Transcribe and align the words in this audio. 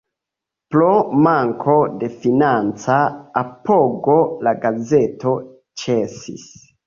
Pro 0.75 0.85
manko 1.27 1.75
de 2.03 2.07
financa 2.23 2.97
apogo 3.43 4.17
la 4.47 4.53
gazeto 4.63 5.37
ĉesis. 5.83 6.49